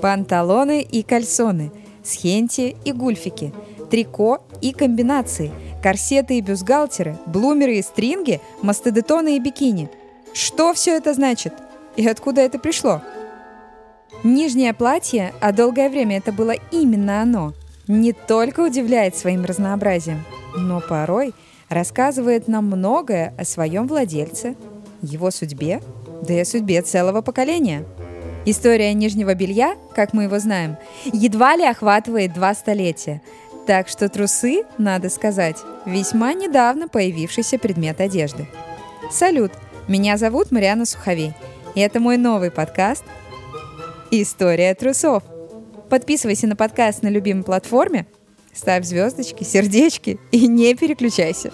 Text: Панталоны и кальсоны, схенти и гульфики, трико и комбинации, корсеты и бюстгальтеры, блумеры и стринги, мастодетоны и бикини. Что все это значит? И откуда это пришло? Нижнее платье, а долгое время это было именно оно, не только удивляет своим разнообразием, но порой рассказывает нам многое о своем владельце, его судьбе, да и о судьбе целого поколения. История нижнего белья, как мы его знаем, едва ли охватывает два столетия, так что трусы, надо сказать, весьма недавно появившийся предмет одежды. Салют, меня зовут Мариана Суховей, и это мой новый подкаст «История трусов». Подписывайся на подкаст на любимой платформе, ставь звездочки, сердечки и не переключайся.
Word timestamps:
Панталоны 0.00 0.82
и 0.82 1.02
кальсоны, 1.02 1.72
схенти 2.04 2.76
и 2.84 2.92
гульфики, 2.92 3.52
трико 3.90 4.44
и 4.60 4.72
комбинации, 4.72 5.50
корсеты 5.82 6.38
и 6.38 6.40
бюстгальтеры, 6.40 7.18
блумеры 7.26 7.78
и 7.78 7.82
стринги, 7.82 8.40
мастодетоны 8.62 9.36
и 9.36 9.40
бикини. 9.40 9.90
Что 10.32 10.72
все 10.72 10.96
это 10.96 11.14
значит? 11.14 11.52
И 11.96 12.06
откуда 12.06 12.42
это 12.42 12.60
пришло? 12.60 13.02
Нижнее 14.22 14.72
платье, 14.72 15.34
а 15.40 15.50
долгое 15.52 15.88
время 15.88 16.18
это 16.18 16.30
было 16.30 16.54
именно 16.70 17.22
оно, 17.22 17.54
не 17.88 18.12
только 18.12 18.60
удивляет 18.60 19.16
своим 19.16 19.44
разнообразием, 19.44 20.24
но 20.56 20.80
порой 20.80 21.34
рассказывает 21.68 22.46
нам 22.46 22.66
многое 22.66 23.34
о 23.36 23.44
своем 23.44 23.88
владельце, 23.88 24.54
его 25.02 25.32
судьбе, 25.32 25.82
да 26.22 26.34
и 26.34 26.38
о 26.38 26.44
судьбе 26.44 26.82
целого 26.82 27.20
поколения. 27.20 27.84
История 28.46 28.94
нижнего 28.94 29.34
белья, 29.34 29.76
как 29.94 30.14
мы 30.14 30.24
его 30.24 30.38
знаем, 30.38 30.76
едва 31.04 31.56
ли 31.56 31.64
охватывает 31.64 32.32
два 32.32 32.54
столетия, 32.54 33.20
так 33.66 33.88
что 33.88 34.08
трусы, 34.08 34.62
надо 34.78 35.10
сказать, 35.10 35.58
весьма 35.84 36.32
недавно 36.32 36.88
появившийся 36.88 37.58
предмет 37.58 38.00
одежды. 38.00 38.48
Салют, 39.10 39.52
меня 39.88 40.16
зовут 40.16 40.52
Мариана 40.52 40.86
Суховей, 40.86 41.34
и 41.74 41.80
это 41.80 42.00
мой 42.00 42.16
новый 42.16 42.50
подкаст 42.50 43.04
«История 44.10 44.74
трусов». 44.74 45.22
Подписывайся 45.90 46.46
на 46.46 46.56
подкаст 46.56 47.02
на 47.02 47.08
любимой 47.08 47.44
платформе, 47.44 48.06
ставь 48.54 48.86
звездочки, 48.86 49.44
сердечки 49.44 50.18
и 50.32 50.46
не 50.46 50.74
переключайся. 50.74 51.52